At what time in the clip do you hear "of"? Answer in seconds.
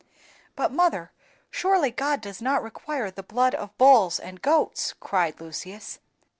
3.53-3.77